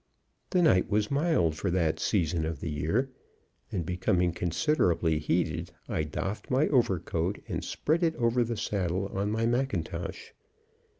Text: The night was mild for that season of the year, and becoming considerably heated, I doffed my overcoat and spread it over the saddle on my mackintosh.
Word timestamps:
The 0.49 0.63
night 0.63 0.89
was 0.89 1.11
mild 1.11 1.55
for 1.55 1.69
that 1.69 1.99
season 1.99 2.43
of 2.43 2.59
the 2.59 2.71
year, 2.71 3.11
and 3.71 3.85
becoming 3.85 4.31
considerably 4.31 5.19
heated, 5.19 5.69
I 5.87 6.05
doffed 6.05 6.49
my 6.49 6.67
overcoat 6.69 7.37
and 7.47 7.63
spread 7.63 8.01
it 8.01 8.15
over 8.15 8.43
the 8.43 8.57
saddle 8.57 9.09
on 9.13 9.29
my 9.29 9.45
mackintosh. 9.45 10.33